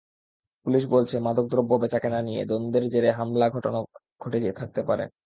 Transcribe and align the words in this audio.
Police 0.65 0.83
বলছে, 0.87 1.15
মাদক 1.19 1.45
দ্রব্য 1.47 1.71
বেচা-কেনা 1.75 2.19
নিয়ে 2.21 2.41
দ্বন্দ্বের 2.45 2.83
জেরে 2.89 3.09
হামলা 3.11 3.45
ঘটনা 3.49 3.79
ঘটে 4.21 4.39
থাকতে 4.53 4.81
পারে। 4.83 5.03